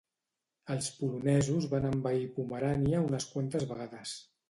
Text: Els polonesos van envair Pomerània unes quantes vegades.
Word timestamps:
Els 0.75 0.87
polonesos 1.01 1.69
van 1.75 1.87
envair 1.91 2.25
Pomerània 2.41 3.07
unes 3.11 3.33
quantes 3.37 3.73
vegades. 3.75 4.21